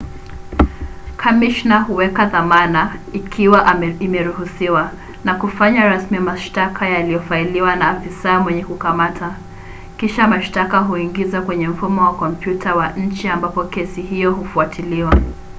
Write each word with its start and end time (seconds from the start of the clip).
kamishna 1.17 1.81
huweka 1.81 2.25
dhamana 2.25 2.95
ikiwa 3.13 3.75
imeruhusiwa 3.99 4.91
na 5.23 5.35
kufanya 5.35 5.85
rasmi 5.89 6.19
mashtaka 6.19 6.89
yaliyofailiwa 6.89 7.75
na 7.75 7.87
afisa 7.89 8.39
mwenye 8.39 8.63
kukamata. 8.63 9.35
kisha 9.97 10.27
mashtaka 10.27 10.79
huingizwa 10.79 11.41
kwenye 11.41 11.67
mfumo 11.67 12.01
wa 12.01 12.13
kompyuta 12.13 12.75
wa 12.75 12.89
nchi 12.91 13.27
ambapo 13.27 13.63
kesi 13.63 14.01
hiyo 14.01 14.31
hufuatiliwa 14.31 15.15